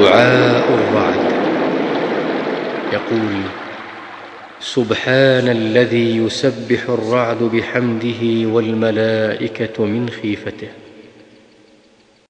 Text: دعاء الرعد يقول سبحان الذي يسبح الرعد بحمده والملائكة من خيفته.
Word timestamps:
دعاء 0.00 0.66
الرعد 0.74 1.32
يقول 2.92 3.42
سبحان 4.60 5.48
الذي 5.48 6.16
يسبح 6.16 6.88
الرعد 6.88 7.42
بحمده 7.42 8.48
والملائكة 8.48 9.84
من 9.84 10.08
خيفته. 10.22 10.68